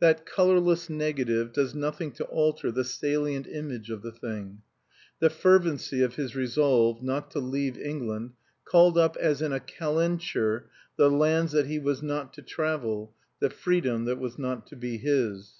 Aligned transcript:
That 0.00 0.24
colorless 0.24 0.88
negative 0.88 1.52
does 1.52 1.74
nothing 1.74 2.10
to 2.12 2.24
alter 2.24 2.72
the 2.72 2.82
salient 2.82 3.46
image 3.46 3.90
of 3.90 4.00
the 4.00 4.10
thing. 4.10 4.62
The 5.20 5.28
fervency 5.28 6.00
of 6.00 6.14
his 6.14 6.34
resolve 6.34 7.02
not 7.02 7.30
to 7.32 7.40
leave 7.40 7.76
England 7.78 8.32
called 8.64 8.96
up 8.96 9.18
as 9.18 9.42
in 9.42 9.52
a 9.52 9.60
calenture 9.60 10.70
the 10.96 11.10
lands 11.10 11.52
that 11.52 11.66
he 11.66 11.78
was 11.78 12.02
not 12.02 12.32
to 12.32 12.40
travel, 12.42 13.12
the 13.38 13.50
freedom 13.50 14.06
that 14.06 14.18
was 14.18 14.38
not 14.38 14.66
to 14.68 14.76
be 14.76 14.96
his. 14.96 15.52